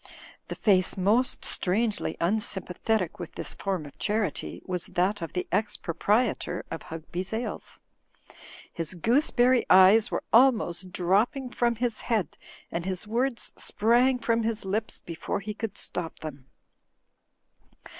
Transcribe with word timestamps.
The 0.47 0.55
face 0.55 0.97
most 0.97 1.45
strangely 1.45 2.17
unsympathetic 2.19 3.19
with 3.19 3.33
this 3.33 3.53
form 3.53 3.85
of 3.85 3.99
charity 3.99 4.63
was 4.65 4.87
that 4.87 5.21
of 5.21 5.33
the 5.33 5.47
ex 5.51 5.77
proprietor 5.77 6.65
of 6.71 6.81
Hugby's 6.81 7.31
Ales. 7.31 7.81
His 8.73 8.95
gooseberry 8.95 9.63
eyes 9.69 10.09
were 10.09 10.23
almost 10.33 10.91
dropping 10.91 11.51
from 11.51 11.75
his 11.75 12.01
head 12.01 12.35
and 12.71 12.83
his 12.83 13.05
words 13.05 13.51
sprang 13.57 14.17
from 14.17 14.41
his 14.41 14.65
lips 14.65 14.99
before 15.01 15.39
he 15.39 15.53
could 15.53 15.77
stop 15.77 16.17
them. 16.17 16.47